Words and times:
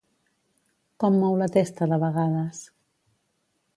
Com 1.03 1.19
mou 1.23 1.37
la 1.41 1.49
testa 1.57 1.89
de 1.93 2.01
vegades? 2.07 2.67